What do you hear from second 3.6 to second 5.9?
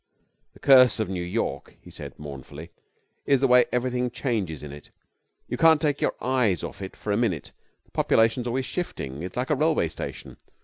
everything changes in it. You can't